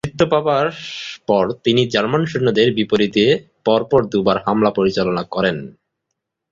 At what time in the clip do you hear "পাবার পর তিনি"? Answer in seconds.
0.33-1.81